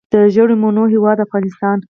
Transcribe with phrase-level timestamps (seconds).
[0.13, 1.77] د ژیړو مڼو هیواد افغانستان.